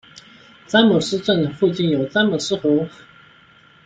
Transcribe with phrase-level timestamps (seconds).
[0.67, 2.87] 詹姆斯镇附近有詹姆斯河。